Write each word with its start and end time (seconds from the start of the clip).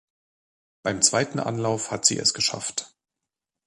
Beim 0.81 1.03
zweiten 1.03 1.37
Anlauf 1.39 1.91
hat 1.91 2.05
sie 2.05 2.17
es 2.17 2.33
geschafft. 2.33 2.95